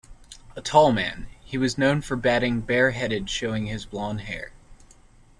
A 0.55 0.61
tall 0.61 0.91
man, 0.91 1.27
he 1.45 1.59
was 1.59 1.77
known 1.77 2.01
for 2.01 2.15
batting 2.17 2.61
bare-headed 2.61 3.29
showing 3.29 3.67
his 3.67 3.85
blonde 3.85 4.21
hair. 4.21 4.51